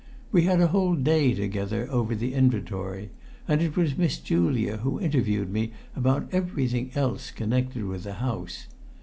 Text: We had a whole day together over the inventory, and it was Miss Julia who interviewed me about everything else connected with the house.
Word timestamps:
We 0.31 0.45
had 0.45 0.59
a 0.61 0.69
whole 0.69 0.95
day 0.95 1.35
together 1.35 1.87
over 1.91 2.15
the 2.15 2.33
inventory, 2.33 3.11
and 3.47 3.61
it 3.61 3.77
was 3.77 3.99
Miss 3.99 4.17
Julia 4.17 4.77
who 4.77 4.99
interviewed 4.99 5.51
me 5.51 5.73
about 5.95 6.27
everything 6.31 6.89
else 6.95 7.29
connected 7.29 7.83
with 7.85 8.05
the 8.05 8.13
house. 8.13 8.65